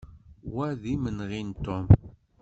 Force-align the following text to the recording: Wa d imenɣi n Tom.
Wa 0.53 0.67
d 0.81 0.83
imenɣi 0.93 1.41
n 1.47 1.51
Tom. 1.65 1.85